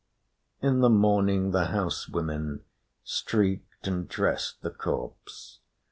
In 0.63 0.79
the 0.79 0.89
morning 0.89 1.51
the 1.51 1.65
house 1.65 2.09
women 2.09 2.65
streaked 3.03 3.85
and 3.87 4.09
dressed 4.09 4.59
the 4.63 4.71
corpse. 4.71 5.59